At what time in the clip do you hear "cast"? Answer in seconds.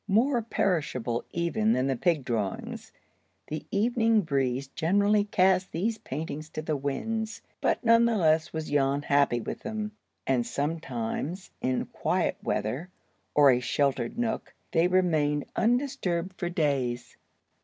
5.25-5.71